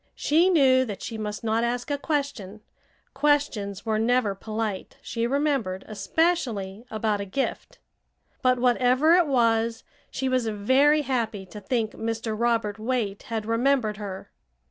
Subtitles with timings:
[0.15, 2.61] She knew that she must not ask a question;
[3.13, 7.77] questions were never polite, she remembered, especially about a gift.
[8.41, 12.33] But whatever it was she was very happy to think Mr.
[12.35, 14.31] Robert Waite had remembered her.